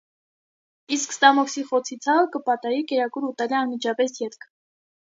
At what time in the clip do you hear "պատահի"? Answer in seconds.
2.49-2.83